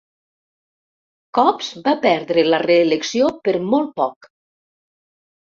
Copps 1.37 1.67
va 1.89 1.93
perdre 2.07 2.47
la 2.47 2.61
reelecció 2.65 3.29
per 3.45 3.55
molt 3.69 3.95
poc. 4.03 4.31